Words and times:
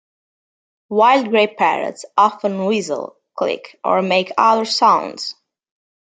Wild 0.89 1.29
grey 1.29 1.45
parrots 1.45 2.05
often 2.17 2.65
whistle, 2.65 3.17
click, 3.35 3.79
or 3.83 4.01
make 4.01 4.31
other 4.35 4.65
sounds. 4.65 5.35